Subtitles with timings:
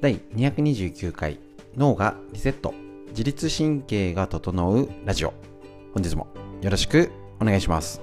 [0.00, 1.38] 第229回
[1.76, 2.72] 脳がリセット。
[3.10, 5.34] 自律神経が整うラジオ。
[5.92, 6.26] 本日も
[6.62, 8.00] よろしくお願いします。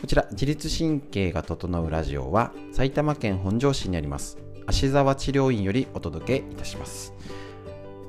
[0.00, 4.36] こちら自律神経が整うラジオは埼玉県本庄市にあります
[4.66, 7.12] 芦沢治療院よりお届けいたします。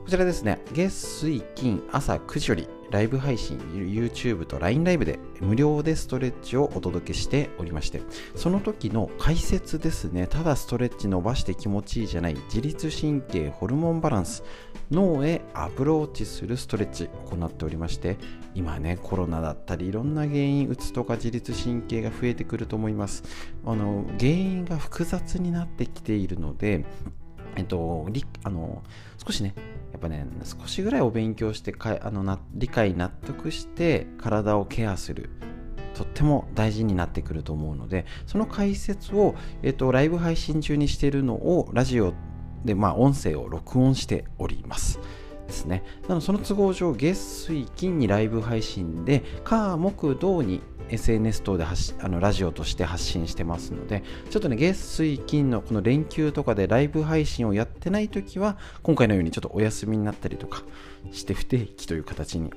[0.04, 8.04] こちらですね月水金朝9時よりライブ配信 YouTube と LINE ライブで無料でストレッチをお届けしておりまして
[8.36, 10.28] その時の解説ですね。
[10.28, 14.44] ただストレッチ伸ばして気持ちいいじゃない自律神経ホルモンバランス
[14.92, 18.18] 脳へアプローチするストレッチ行っておりまして
[18.54, 23.24] 今ねコロナだったりいろんな原因うつとか自律神経が増えてくると思います。
[23.66, 26.86] あの原因が複雑になってきているので
[27.56, 28.08] えっと、
[28.44, 28.82] あの
[29.26, 29.54] 少しね
[29.92, 35.30] やっぱね少しぐらいお勉強してかあのな理解納得して体をケアする
[35.94, 42.14] とっても大事になってくると思うのでその解説を、えっと、ライブ配信中にしているのをラジオ
[42.66, 45.00] で、まあ、音声を録音しております。
[45.46, 45.84] ですね。
[46.08, 60.64] なのその都合上月水金にライブ配信で火木土に SNS 等であのラジオとして発信してますのでちょっとね月水金のこの連休とかでライブ配信をやってない時は今回のようにちょっとお休みになったりとか
[61.12, 62.52] して不定期という形に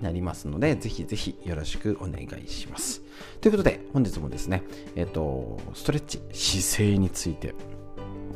[0.00, 3.02] なりますのでぜひぜひよろしくお願いします。
[3.40, 4.62] ということで本日もですね
[4.96, 7.54] えっ、とストレッチ姿勢について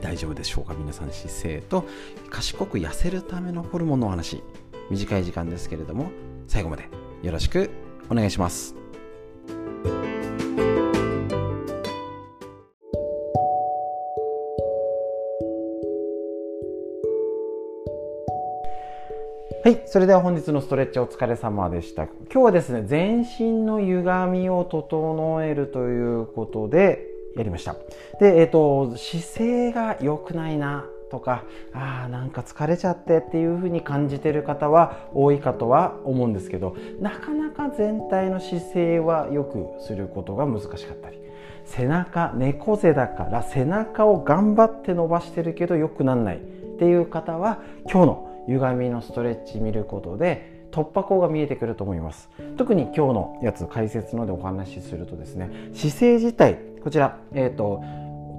[0.01, 0.75] 大丈夫でしょうか？
[0.75, 1.85] 皆さん姿勢と
[2.31, 4.43] 賢く痩せるためのホルモンのお話。
[4.91, 6.11] 短い時間ですけれども
[6.47, 6.89] 最後まで
[7.23, 7.71] よろしく
[8.11, 8.86] お願いします。
[19.67, 19.83] はい。
[19.87, 22.05] それでは本日のストレッチお疲れ様でした。
[22.05, 27.05] 今日はですね、全身の歪みを整えるということで
[27.35, 27.75] やりました。
[28.21, 31.43] で、えっ、ー、と、姿勢が良くないなとか、
[31.73, 41.19] ああ、なんか疲れちゃってっていう風に感じてる方は多いかとは思うんですけど、なかなか全体の姿勢は良くすることが難しかったり。
[41.65, 47.59] 背中、猫背だから背中を頑張って伸ばしてるけど良くなんないっていう方は
[47.91, 52.29] 今日の歪みのストレッチ見ることで突破口が見えてくると思います。
[52.57, 57.83] 特に今日のやつ解説のでお話しするとですね姿勢自体こちらえっ、ー、と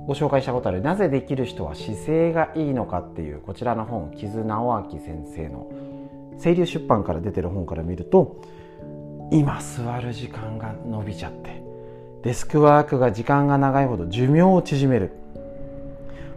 [0.07, 5.67] ご紹介したことあるなぜできる人は姿勢がいいのかっていうこちらの本木津直明先生の
[6.41, 8.41] 清流出版から出てる本から見ると
[9.31, 11.61] 今座る時間が伸びちゃって
[12.23, 15.11] デスクワークが時間が長いほど寿命を縮める。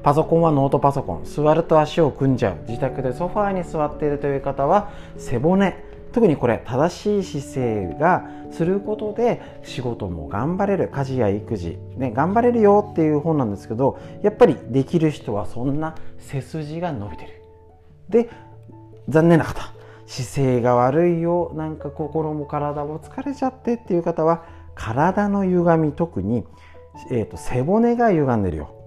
[0.02, 1.24] パソコンはノートパソコン。
[1.24, 2.56] 座ると足を組んじゃう。
[2.68, 5.84] 自宅でソファーに座っているという方は背骨。
[6.12, 10.88] 特にこれ正しい姿勢がすることで仕事も頑張れる。
[10.88, 17.42] 家事や育児、ね、頑張れるよっていう本なんですけどやっぱりできる人はそんな背筋が伸びてる。
[18.08, 18.30] で
[19.08, 19.72] 残念な方。
[20.06, 21.52] 姿勢が悪いよ。
[21.54, 24.44] なんか心も体も疲れちゃってっていう方は
[24.74, 26.44] 体の歪み特に、
[27.12, 28.79] えーと背骨が歪んでるよ。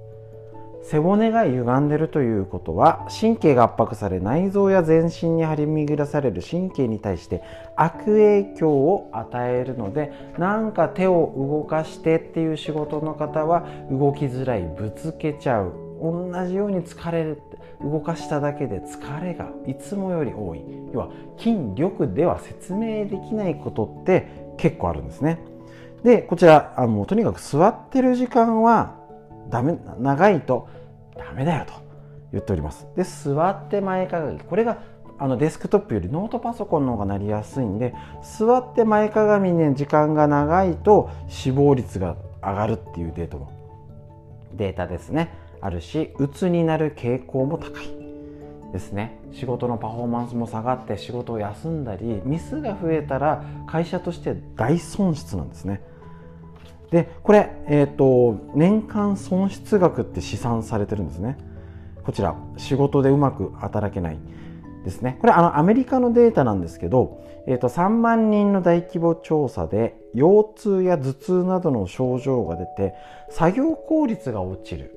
[0.84, 7.42] 背骨が歪んでるということは神経が圧迫され内臓や全身に張り巡らされる神経に対して
[7.76, 14.64] 悪影響を与えるのでなんか手を動かしてっていう仕事の方は動きづらい。
[14.64, 15.74] ぶつけちゃう。
[16.02, 17.42] 同じように疲れる
[17.82, 20.62] 動かしただけで疲れがいつもより多い。
[20.94, 24.28] 要は筋力では説明できないことって
[24.58, 25.40] 結構あるんですね。
[26.04, 29.03] でこちらあのとにかく座ってる時間は
[29.50, 30.68] ダメ長いと
[31.18, 31.74] ダメだよと
[32.32, 32.88] 言っております。
[32.96, 34.40] で座って前かがみ。
[34.40, 34.78] これが
[35.20, 37.94] あのデスクトップよりノートパソコンの方がなりやすいんで
[38.38, 43.52] 座って前かがみに時間が長いと死亡率が上がるっていうデータも。
[44.54, 45.30] データですね。
[45.62, 47.88] あるし鬱になる傾向も高い
[48.74, 49.20] ですね。
[49.32, 55.82] 仕事のパフォーマンスも下がって仕事を休んだりミスが増えたら会社として大損失なんですね。
[56.94, 61.40] でこれ、えーと、年間損失額って試算されてるんですね。
[62.04, 64.20] こちら仕事でうまく働けない
[64.86, 65.18] ですね。
[65.20, 72.94] これあのアメリカのデータなんですけど、えーと、3万人の大規模調査で腰痛や頭痛などの症状が出て
[73.32, 74.92] 作業効率が落ちる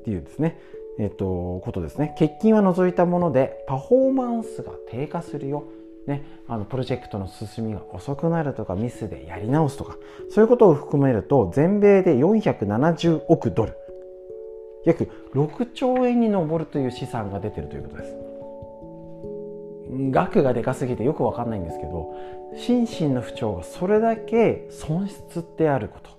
[0.00, 0.58] っていうですね
[0.98, 2.14] えっ、とことですね。
[2.18, 5.64] 欠勤は除いたものでパフォーマンスが低下するよ
[6.06, 9.96] ね、あのプロジェクトの進みが遅くなるとかミスでやり直すとか
[10.30, 13.74] そういうことを含めると全米で470億ドル。
[14.84, 18.16] 約6兆円に上るという試算が出てるということです。
[20.10, 22.14] 額がでかすぎてよくわかんないんですけど
[22.56, 26.10] 心身の不調がそれだけ損失であること。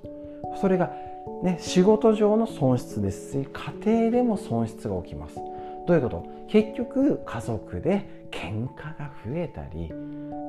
[0.61, 0.91] それが、
[1.41, 3.47] ね、仕事上の損失ですし
[3.83, 5.35] 家庭でも損失が起きます。
[5.85, 6.25] どういうこと？
[6.47, 9.91] 結局家族で喧嘩が増えたり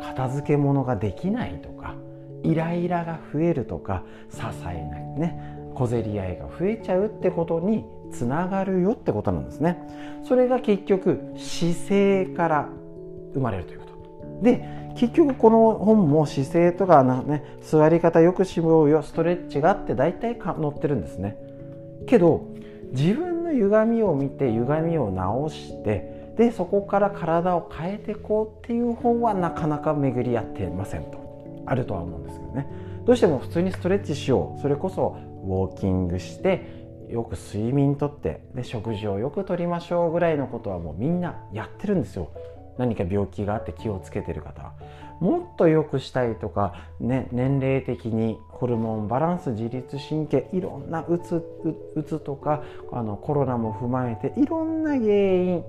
[0.01, 1.95] 片付け物ができないとか
[2.43, 5.39] イライラが増えるとか些細なね
[5.75, 9.79] 小競り合いが増えちゃうってことにつながるよってことなんですね。
[10.23, 12.69] それが結局姿勢から
[13.33, 14.43] 生まれるということ。
[14.43, 21.37] で結局この本も姿勢とかね座り方よくしようよストレッチがあって大体載ってるんですね。
[22.07, 22.47] けど
[22.93, 31.23] 自分歪みを見て歪みを直してでそこから体を変えていこうっていう本はなかなか巡り合っていませんと。
[31.67, 32.67] あるとは思うんですけどね。
[33.06, 34.61] どうしても普通にストレッチしよう。
[34.61, 42.31] それこそウォーキングしてよく睡眠とってで食事をよくとりましょうぐらいのことはもうみんなやってるんですよ。
[42.79, 44.73] 何か病気があって気をつけてる方は。
[45.20, 51.43] もっと良くしたいとか、ね、年齢的にホルモンバランス自律神経いろんなうつ
[51.94, 52.62] うつとか
[52.93, 55.64] あのコロナも踏まえていろんな原因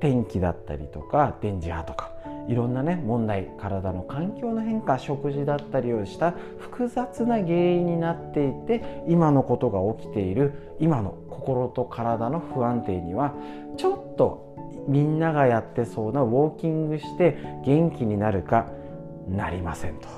[0.00, 2.10] 天気だったりとか電磁波とか
[2.48, 13.34] いろんなね問題体の環境の変化食事だったりをした複雑な原因になっていて今のことが起きている今の心と体の不安定には
[13.76, 14.49] ちょっと
[14.88, 18.66] みんながやってそうなウォーキングして元気になるか
[19.28, 20.08] なりませんと。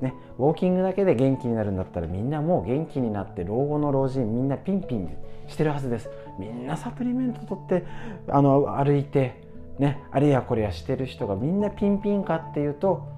[0.00, 5.08] ね、ウォーキングだけで元気になるんだったらみんなもう元気になって老後の老人みんなピンピン
[5.48, 7.86] してるはずですみんなサプリメント取って
[8.28, 9.42] あの歩いて
[9.78, 13.08] ねあれやこれやしてる人がみんなピンピンかっていうと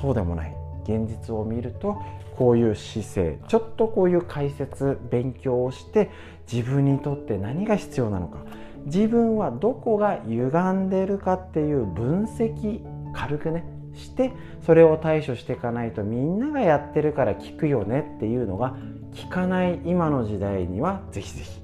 [0.00, 0.54] そうでもない
[0.84, 1.96] 現実を見ると
[2.36, 6.10] こういう姿勢ちょっとこういう解説勉強をして
[6.50, 8.38] 自分にとって何が必要なのか
[8.86, 12.80] 自分はどこが歪んでるかっていう分析
[13.12, 14.32] 軽くねして
[14.64, 18.76] それを対処していかないとみんながやってるから効くよねっていうのが
[19.22, 21.60] 効かない今の時代にはぜひぜひ。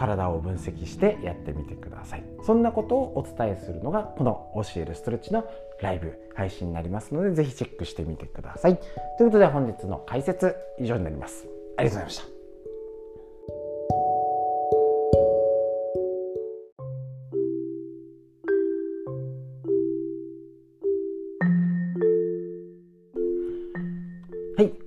[0.00, 2.24] 体を分析してやってみてください。
[2.42, 5.44] そんなことをお伝えするのがこの教えるストレッチの
[5.82, 8.80] ライブ配信になりますのでぜひチェックしてみてください。
[9.18, 11.46] ということで本日の解説以上になります。
[11.76, 12.39] ありがとうございました。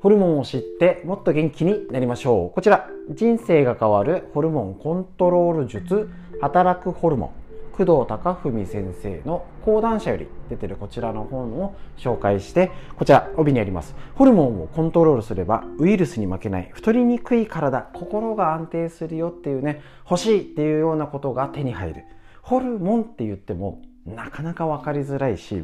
[0.04, 2.54] ホルモンを知ってもっと元気になりましょう。
[2.54, 6.10] こちら、人生が変わるホルモンコントロール術、
[6.42, 7.30] 働くホルモン、
[7.72, 13.96] 工藤隆文先生の講談社より出てるこちらの本を紹介して、こちら、帯にあります。
[14.16, 22.04] ホルモンをコントロールすればウイルスに負けない、太りにくい体、心が安定するよっていうね、欲しいっていうようなことが手に入る。
[22.42, 25.64] ホルモンって言ってもなかなか分かりづらいし、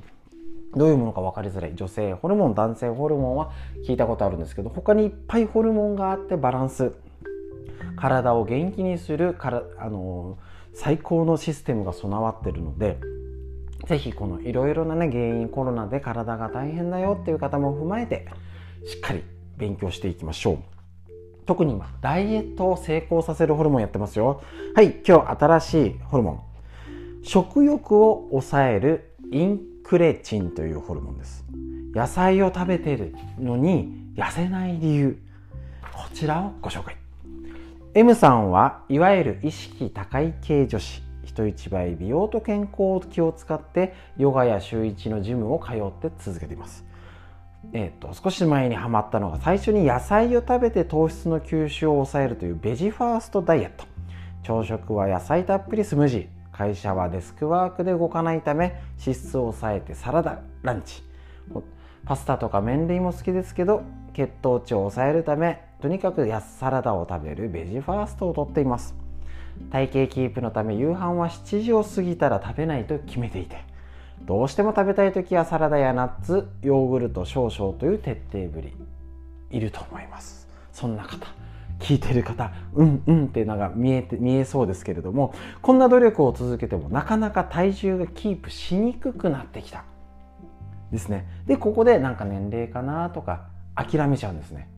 [0.76, 3.52] どういうものか分かりづらい女性ホルモン男性ホルモンは
[3.88, 6.94] 聞いたことあるんですけど他にいっぱいホルモンがあってバランス
[7.98, 10.38] 体を元気にするからあの
[10.74, 13.00] 最高のシステムが備わってるので
[13.88, 18.28] 是非このいろいろなね原因コロナで体が大変だよっていう方も踏まえて
[18.86, 19.24] しっかり
[19.58, 20.58] 勉強していきましょう。
[21.46, 24.42] 特に今ダイエットを成功させるホルモンやってますよ。
[24.76, 26.42] はい今日新しいホルモン。
[27.24, 31.44] 食欲を抑えるインクレチンというホルモンです。
[31.96, 35.20] 野菜を食べてるのに痩せない理由。
[35.92, 36.96] こちらをご紹介。
[37.96, 46.86] M さんはいわゆる意識高い系女子人一倍美容と健康を気を使ってヨガや週1のジムを通って続けています。
[47.74, 53.86] えーと、少し前にハマったのが最初に野菜を食べて糖質の吸収を抑えるというベジファーストダイエット。
[54.44, 56.39] 朝食は野菜たっぷりスムージー。
[56.60, 61.02] 会社はデスクワークで動かないため脂質を抑えてサラダランチ。
[62.06, 68.94] パスタとか麺類も好きですけど血糖値を抑えるためとにかく安サラダを食べるベジファーストをとっています。
[69.72, 73.64] 体型キープのため夕飯は7時を過ぎたら食べないと決めていて。
[74.24, 78.74] どうしても食べたい時はサラダやナッツヨーグルト少々という徹底ぶり。
[79.50, 80.50] いると思います。
[80.74, 81.26] そんな方。
[81.80, 89.84] 聞いてる方うんうんっていうのが見えて見えそうですけれどもこんな努力を続けてもなかなか体重がキープしにくくなってきた。
[90.92, 91.28] ですね。
[91.46, 94.70] でここでなんか年齢かなとか諦めちゃうんですね。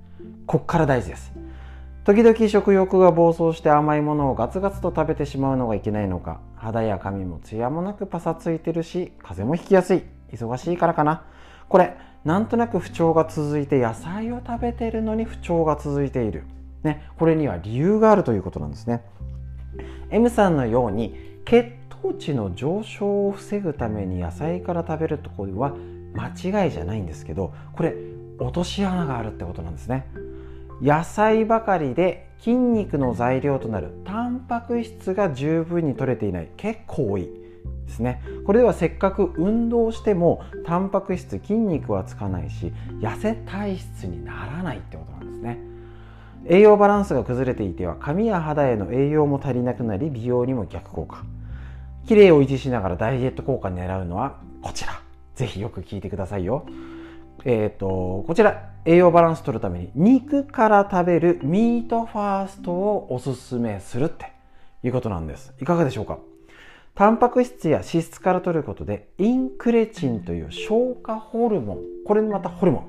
[0.45, 1.33] こっから大事です。
[2.03, 10.03] 時々食欲が暴走して甘いものをガツガツと食べてしまうのがいけないのか肌や髪もツヤもなくパサついてるし風邪もひきやすい。
[10.31, 11.23] 忙しいからかな。
[11.69, 16.43] これなんとなく不調が続いて野菜を食べてるのに不調が続いている。
[16.83, 19.03] ね、これには理由があるということなんですね。
[20.09, 21.71] M さんのように血
[22.01, 25.73] 糖値の上昇を防ぐために野菜から食べるところは
[26.13, 27.95] 間違いじゃないんですけどこれ
[28.37, 30.07] 落とし穴があるってことなんですね。
[30.81, 37.29] 野菜ばかりで筋肉の材料となるタンパク質が十分に取れていない結構多い
[37.85, 38.21] ですね。
[38.45, 45.70] これではせっかく運動してもタンパク質筋肉はつかないし痩せ体質にならないってことなんですね。
[46.45, 51.23] 栄養バランスが崩れていては髪や肌への栄養も足りなくなり美容にも逆効果。
[52.07, 55.01] 綺麗を維持しながらダイエット効果を狙うのはこちら。
[55.35, 56.65] ぜひよく聞いてくださいよ。
[57.45, 58.69] えっ、ー、とこちら。
[58.83, 64.33] 栄養バランス取るために肉から食べるミートファーストをおすすめするって
[64.83, 65.53] いうことなんです。
[65.61, 66.17] いかがでしょうか？
[66.95, 71.79] タンパク質や脂質から取ることでインクレチンという消化ホルモン。
[72.07, 72.87] これまたホルモン。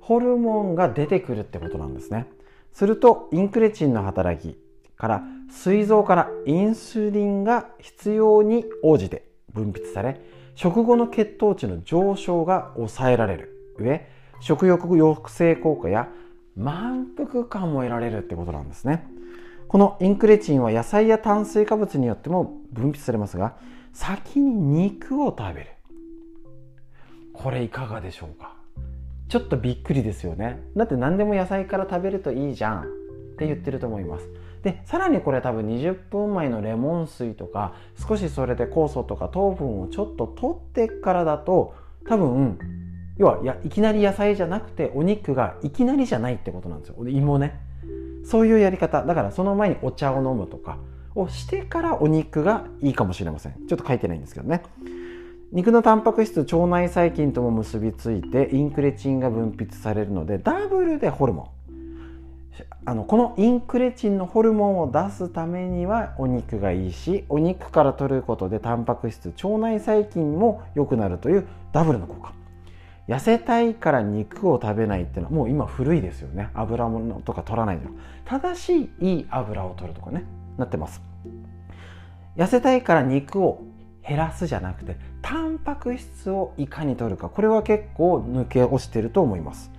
[0.00, 2.26] ホルモンが出てくるってことなんですね。
[2.72, 4.56] するとインクレチンの働き
[4.96, 10.20] から膵臓からインスリンが必要に応じて分泌され
[10.54, 14.06] 食後の血糖値の上昇が抑えられる上
[14.40, 16.08] 食欲抑制効果や
[16.56, 19.06] 満腹感も得られるってことなんですね。
[19.68, 23.56] このインクレチンは野菜や炭水化物によっても分泌されますが
[23.94, 25.66] 先に肉を食べる。
[27.32, 28.54] これいかがでしょうか？
[29.32, 30.62] ちょっとびっくりですよね。
[30.76, 32.84] だって何でも野菜から食べるといいじゃんっ
[33.38, 34.28] て言ってると思います。
[34.62, 41.74] でさらにこれ多分20分前のレモン水とか少しそれで酵素とか糖分をちょっと取ってからだと
[42.06, 42.58] 多分
[43.16, 46.96] 要はいやいきなり野菜じゃなくてお肉がいきなりじゃないってことなんですよ。
[47.08, 47.58] 芋ね。
[48.26, 49.02] そういうやり方。
[49.02, 50.76] だからその前にお茶を飲むとか
[51.14, 53.54] をしてからお肉がいいかもしれません。
[53.66, 54.60] ちょっと書いてないんですけどね。
[55.52, 61.46] 肉のタンパク質腸内細菌とも結びついてインクレチンが分泌されるのでダブルでホルモン。
[62.86, 72.32] あのこのインクレチンのホルモンを出すためにはお肉がいいしお肉から取ることでタンパク質腸内細菌も良くなるというダブルの効果。
[73.06, 76.48] 痩せたいから肉を食べないっていうのはもう今古いですよね。
[76.54, 77.90] 油物とか取らないの
[78.24, 80.24] 正しいいい油を取るとかね
[80.56, 81.02] なってます。
[82.38, 83.62] 痩せたいから肉を
[84.06, 87.28] 減らすじゃなくてタンパク質をいかに取るか。
[87.28, 89.70] これは結構抜け落ちてると思います。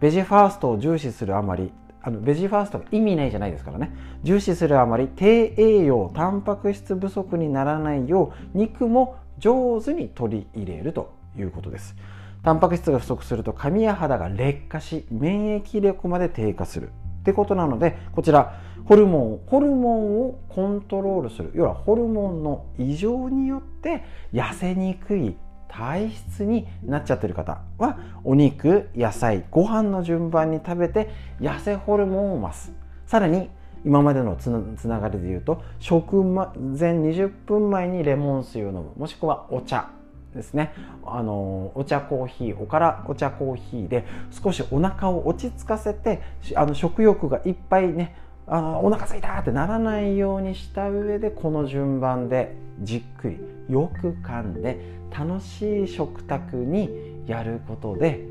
[0.00, 1.72] ベジファーストを重視するあまり
[2.02, 3.94] あのベジファーストが意味ないじゃないですからね。
[4.22, 11.96] 重視するあまり低栄養タンパク質不足にならないよう肉も上手に取り入れるということです。
[12.42, 16.90] タンパク質が不足すると髪や肌が劣化し免疫力まで低下する。
[17.20, 21.52] ってことなのでこちらホルモンホルモンをコントロールする。
[21.54, 25.36] 要はホルモンの異常によって痩せにくい
[25.68, 31.10] 体質になっちゃってる方はお肉野菜ご飯の順番に食べて
[31.40, 32.72] 痩せホルモンを増す。
[33.06, 33.50] さらに
[33.84, 38.92] 今までのつながりで言うと食前20分前にレモン水を飲む。
[38.96, 39.99] もしくはお茶。
[40.34, 40.72] ですね。
[41.04, 46.20] あのお茶コーヒーおからお茶コーヒーで少しお腹を落ち着かせて
[46.56, 48.14] あの食欲がいっぱいね
[48.46, 54.78] あお腹すいたってならないようにした上でこの順番でじっくりよく噛んで
[55.10, 58.26] 楽しい食卓にやることで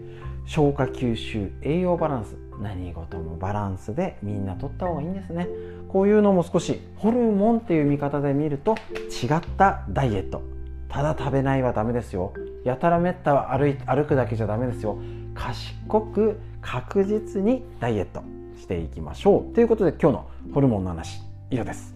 [0.46, 5.48] 消化吸収栄養バランス何事もバランスでみんな取った方がいいんですね。
[5.88, 10.59] こういうのも少しホルモンっていう見方で見ると違ったダイエット。
[10.90, 12.34] ただ食べないはダメですよ。
[12.66, 14.98] やたらめったは歩い歩くだけじゃダメですよ。
[15.36, 18.24] 賢く確実にダイエット
[18.58, 19.54] していきましょう。
[19.54, 21.96] ということで今日のホルモンの話以上です。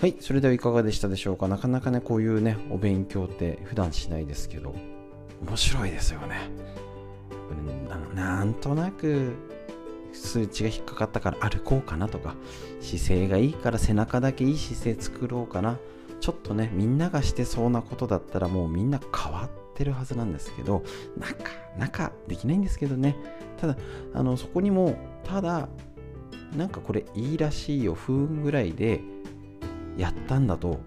[0.00, 1.46] はい、それではいかがでしたでしょうか。
[1.46, 4.74] なかなかね、こういうね、お勉強って普段しないですけど、
[5.46, 6.50] 面白いですよね。
[8.14, 9.34] なんとなく
[10.12, 12.34] 数値が引っかかったから歩こうかなとか
[12.80, 15.78] 姿勢がいいから背中だけいい姿勢作ろうかな。
[16.20, 20.82] ちょっとねみんながしてそうなことだったらもうみんな変わってるはずなんですけど
[21.16, 21.34] なか
[21.78, 23.16] なかできないんですけどね。
[23.58, 23.76] ただ
[24.12, 25.68] あのそこにもただ
[26.56, 29.00] なんかこれいいらしいよ不運ぐらいで
[29.96, 30.80] やったんだと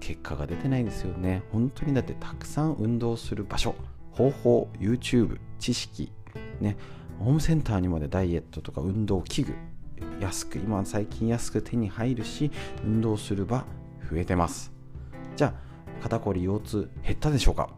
[0.00, 1.42] 結果が出てないんですよね。
[1.52, 3.74] 本当にだってたくさん運動する場所。
[4.18, 6.10] 方法 YouTube 知識
[6.60, 6.76] ね
[7.20, 9.54] ホームセンターにまでダイエットとか運動器具
[10.20, 12.50] 安く今最近安く手に入るし
[12.84, 13.64] 運動する場
[14.10, 14.72] 増えてます。
[15.36, 17.70] じゃあ肩こり腰痛減ったでしょうか？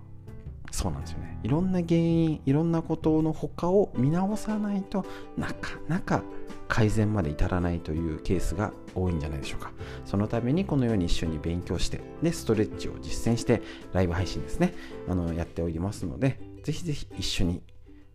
[0.71, 1.39] そうなんですよね。
[1.43, 5.05] いろんな原因いろんなことの他を見直さないと
[5.37, 6.23] なかなか
[6.69, 9.73] 改善まで至らないというケースが多いんじゃないでしょうか。
[10.05, 13.63] そのためにこのように一緒に勉強してでストレッチを実践して
[13.93, 14.75] ライブ配信ですね。
[15.09, 17.63] あのやっておりますのでぜひぜひ一緒に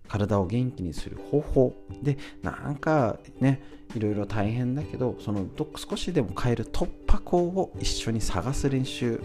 [0.07, 3.61] 体を元気にする方法でなんかね
[3.95, 5.45] いろいろ大変だけどその
[5.75, 9.21] 少しでも変える突破口を一緒に探す練習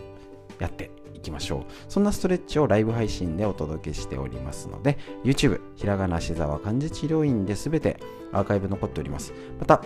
[0.58, 1.64] やっていきましょう。
[1.88, 8.00] そんなストレッチをライブ配信でお届けしておりますので YouTube ひらがなしざわ漢字治療院で全て
[8.32, 9.32] アーカイブ残っております。
[9.58, 9.84] また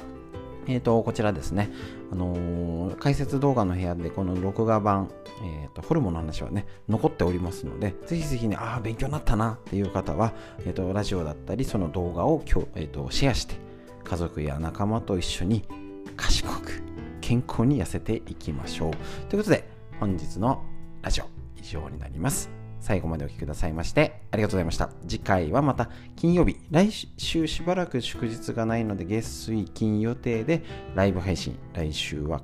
[0.67, 1.71] えーと、こちらですね、
[2.11, 5.11] あのー、解説動画の部屋でこの録画版、
[5.43, 13.57] えーと、ホルモンの話はね、残っておりますので、ぜひぜひね、ああ、勉強になったなっていう方は、えーと、ラジオだったり、その動画を今日、えー、とシェアして、
[14.05, 15.65] 家族や仲間と一緒に
[16.17, 16.83] 賢く、
[17.21, 18.93] 健康に痩せていきましょう。
[19.29, 19.69] ということで、
[20.01, 20.65] 本日の
[21.05, 21.27] ラジオ、
[21.59, 22.49] 以上になります。
[22.81, 24.91] 最後までお聴きくださいましてありがとうございました。
[25.07, 30.63] 次回はまた金曜日、来週しばらく祝日がないので月水金予定で
[30.95, 31.59] ライブ配信。
[31.75, 32.41] 来週は、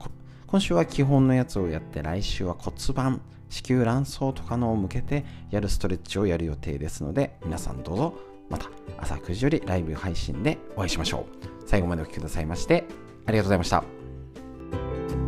[0.47, 8.14] 今週は基本のやつをやって来週は骨盤、子宮卵巣とかのを向けてやるストレッチをやる予定ですので皆さんどうぞ
[8.49, 11.25] また朝9時よりライブ配信でお会いしましょう。
[11.67, 12.85] 最後までお聴きくださいまして
[13.26, 15.20] ありがとうございました。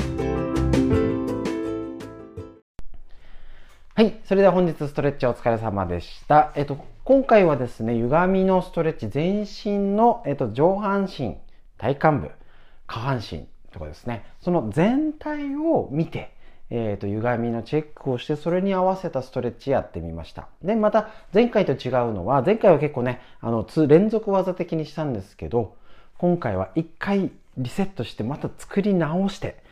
[3.95, 4.19] はい。
[4.25, 6.51] それでは本日ストレッチお疲れ様でした。
[6.57, 11.37] えっと、今回はですね、歪みのストレッチ、全身の、えっと、上半身、
[11.77, 12.31] 体幹部、
[12.87, 16.33] 下半身とかですね、その全体を見て、
[16.71, 20.49] えっ、と、歪みのチェックをして、それに合わせたストレッチやってみました。
[20.63, 25.77] で、また、前回と違うのは、前回は結構ね、あの、連続技的にしたんですけど、
[26.17, 29.63] 今回は一回リセットして、また作り直して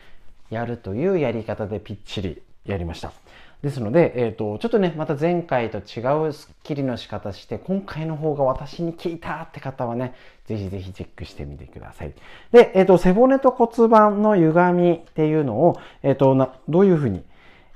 [0.51, 3.15] やるというやり方でぴっちりやりました。
[3.63, 10.15] ですので、えっ、ー、と、ちょっとね、また前回と違うスッキリの仕方して、今回の方が私に効いたって方はね、
[10.47, 12.15] ぜひぜひチェックしてみてください。
[12.53, 17.23] で、えっ、ー、と、背骨と骨盤の歪みっていうのを、えっ、ー、とな、どういうふうに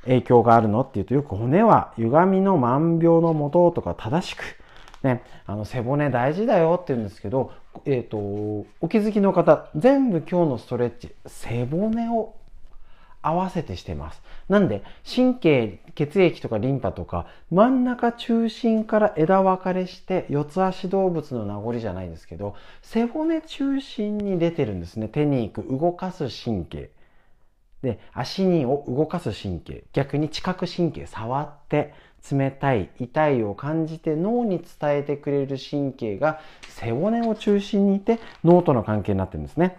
[0.04, 4.42] 影響があるのっていうと、よく骨は歪みの万病のもととか正しく、
[5.02, 7.52] ね、あの背骨大事だよって言うんですけど、
[7.84, 12.34] えっ、と、お気づきの方、全部今日のストレッチ、背骨を
[13.26, 14.22] 合わせてしてます。
[14.48, 25.08] なんで、神経、血液とかリンパとか、真ん中中心から枝分かれして、四つ足動物の名残じゃないですけど、背骨中心に出てるんですね。
[25.08, 26.90] 手に行く動かす神経。
[27.82, 29.84] で、足にを動かす神経。
[29.92, 31.94] 逆に知覚神経、触って、
[32.32, 39.76] 冷たい、痛いを感じて脳に伝えてくれる神経が背骨を中心にいて脳との関係になってるんですね。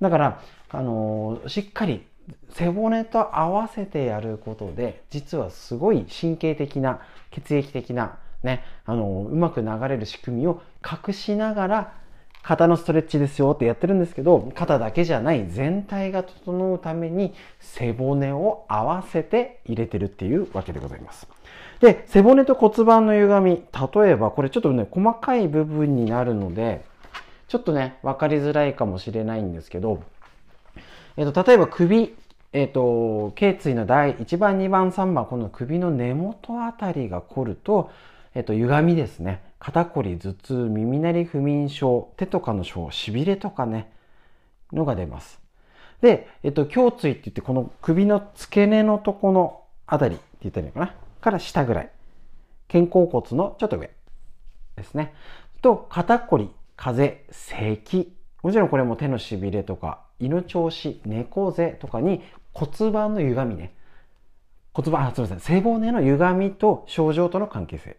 [0.00, 2.04] だから、あのー、しっかり
[2.52, 11.92] 背骨と合わせてやることで実はすごい神経的な血液的なねあのうまく流れる仕組みを隠しながら
[12.44, 21.26] 肩のストレッチですよってやってるんですけど肩だけじゃない全体が整うために背骨を合わせて入れてるっていうわけでございます。
[21.80, 23.62] で背骨と骨盤の歪み
[24.04, 26.84] 例えばこれちょっとね細かい部分になるので
[27.48, 30.02] ちょっとね分かりづらいかもしれないんですけど
[31.16, 32.14] えっ、と、例えば首、
[32.52, 37.90] えっ、と、頸椎の第1番、2番、3番、この首の根元あたりが凝ると、
[38.34, 39.42] えっ、と、歪みですね。
[39.60, 43.92] 肩こり、頭痛、耳鳴り、不眠症、手とかの症、痺れとかね、
[44.72, 45.40] のが出ます。
[46.00, 50.94] で、えっ、と、胸椎って言って、この首の付け根のとこのあたりって言ったらいいのかな？
[51.20, 51.90] から下ぐらい。
[52.70, 53.90] 肩甲骨のちょっと上
[54.76, 55.14] ですね。
[55.62, 58.16] と、肩こり、風邪、咳。
[58.42, 62.22] もちろんこれも手の痺れとか胃の調子、猫背とかに
[62.52, 63.74] 骨盤の歪みね。
[64.72, 65.40] 骨盤、あ、すみません。
[65.40, 67.96] 背骨の歪みと症状との関係性。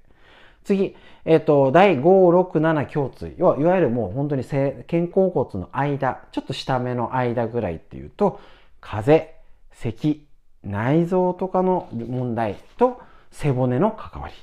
[0.64, 3.36] 次、えっ、ー、と、第5、6、7胸椎。
[3.38, 8.40] 要は、いわゆるもう本当に肩甲骨の間、ちょっと下目の間ぐらいっていうと、
[8.82, 9.36] 風邪、
[9.72, 10.28] 咳、
[10.64, 13.00] 内臓とかの問題と
[13.32, 14.34] 背骨の関わり。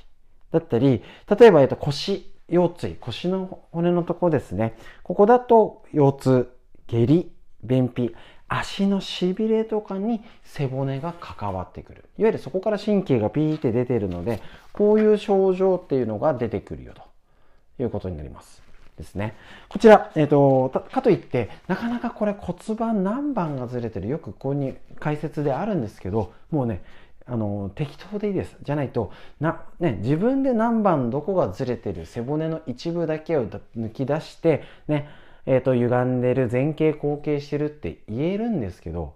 [0.51, 1.03] だったり、
[1.37, 4.77] 例えば、えっ、と、腰、腰椎、腰の骨のとこですね。
[5.03, 6.53] ここだと腰痛、
[6.87, 7.32] 下痢、
[7.63, 8.15] 便秘、
[8.47, 12.05] 足のしびれとかに背骨が関わってくる。
[12.17, 18.61] いわゆるそこから神経がピーって出てるので、こういう症状っていうのが出てくるよということになります。
[18.97, 19.35] ですね。
[19.69, 26.83] こちら、えっ、ー、と、かといって、なかなかこれ骨盤何番がずれてる、よくここに解説であるんですけど、もうね、
[27.25, 28.55] あの適当でいいです。
[28.61, 35.07] じゃないとな、ね、自分で何番どこがずれてる背骨の一部だけを抜き出して、ね、
[35.45, 39.15] えっ、ー、と、歪んでる、前傾後傾してるって言えるんですけど、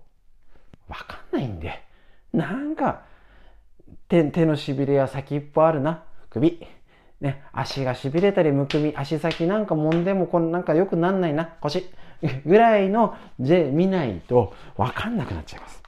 [0.87, 1.81] わかんないんで、
[2.33, 3.03] なんか、
[4.09, 6.65] 手手のしびれや先っぽあるな、首。
[7.21, 11.89] ね、足がしびれたりむくみ、足先なんかもんでもこのなんか良くなんないな、腰。
[12.45, 15.83] ぐらいので見ないとわかんなくなっちゃいます。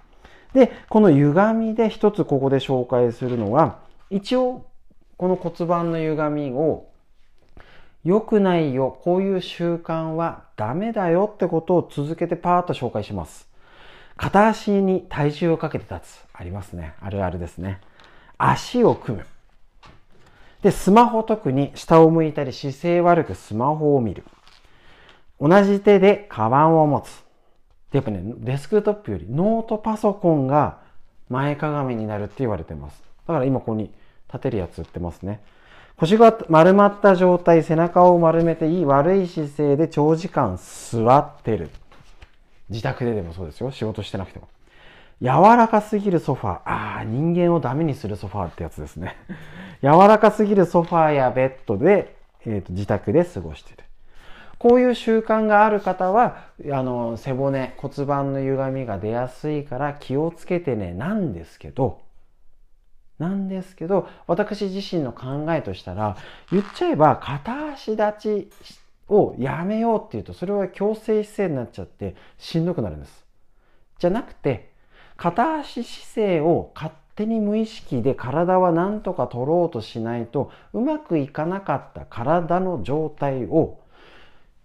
[0.53, 4.65] で、この歪みで一つここで紹介するのは、一応
[5.17, 6.88] この骨盤の歪みを
[8.03, 13.47] 良くないよ、こういう習慣はダメだよってことを続けてパーッと紹介します。
[14.15, 16.25] 片足に体重をかけて立つ。
[16.33, 16.93] ありますね。
[17.01, 17.79] あるあるですね。
[18.37, 19.25] 足を組む。
[20.61, 24.23] で、スマホ特に下を向いたり姿勢悪くスマホを見る。
[25.39, 27.23] 同じ手でカバンを持つ。
[27.91, 30.79] で、やっぱね、デスクトップよりノートパソコンが
[31.29, 33.01] 前かがみになるって言われてます。
[33.27, 33.93] だから今ここに
[34.27, 35.41] 立てるやつ売ってますね。
[35.99, 41.69] 腰が丸まった状態、背中を丸めていい悪い姿勢で長時間座ってる。
[42.69, 43.69] 自宅ででもそうですよ。
[43.71, 44.47] 仕事してなくても。
[45.21, 46.53] 柔らかすぎるソファー。
[46.63, 49.17] ああ、人間をダメにするソファーってやつですね。
[49.83, 53.83] 柔らかすぎるソファーやベッドで、えーと、自宅で過ごしてる。
[54.57, 61.99] こういう習慣がある方は、あの、背骨、骨盤の歪みが出やすいから気をつけてね、なんですけど、
[63.19, 66.17] なんですけど、私自身の考えとしたら、
[66.51, 68.49] 言っちゃえば片足立ち
[69.07, 73.25] をやめようっていうと、それは強制姿勢になっちゃってしんどくなるんです。
[73.99, 74.71] じゃなくて、
[75.17, 83.81] 片足姿勢を勝手に無意識で体は何とか取ろうとしないとうまくいかなかった体の状態を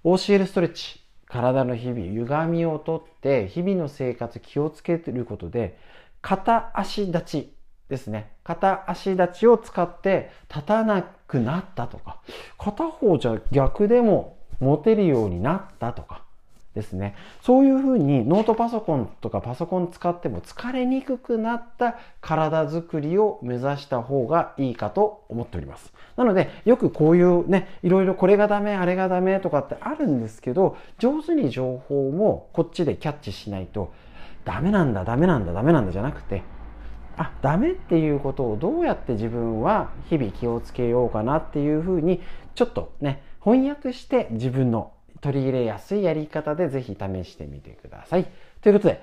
[0.05, 5.77] OCL ストレッチ体の日々歪みをとって日々の生活気をつけてることで
[6.23, 7.54] 片足立ち
[7.89, 8.31] ですね。
[8.45, 12.19] 片足立ちを使って立たなくなったとか、
[12.59, 16.23] 片方じゃ逆でも持てるようになったとか
[16.75, 17.15] ですね。
[17.43, 25.93] そういうふうにノートパソコンとかパソコン使っても疲れにくくなった体づくりを目指した方がいいかと思っております。
[26.17, 33.93] なので、よくこういうね、いろいろこれがダメ、あれがダメとかってあるんですけど、上手に情報もこっちでキャッチしないと、
[34.45, 36.43] ダメなんだ、ダメなんだ、ダメなんだじゃなくて、
[37.17, 42.21] あダメっていうことをどうやって自分は日々気をつけようかなっていうふうに
[42.55, 48.27] ちょっとね翻訳して自分の取り入れやすいやり方でぜひ試してみてください。
[48.61, 49.03] ということで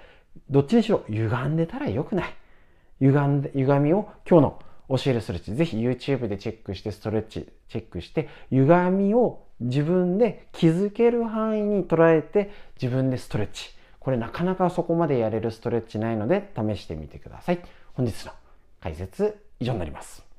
[0.49, 2.33] どっちにしろ歪んでたら良くない。
[2.99, 13.69] 歪んで歪みを今日の教えるストレッチぜひ YouTube でチェックしてストレッチチェックして歪みを自分で気づける範囲に捉えて自分でストレッチ
[13.99, 17.59] これなかなかそこまでやれるストレッチないので試してみてください。
[17.93, 18.31] 本日の
[18.79, 20.30] 解説以上になります。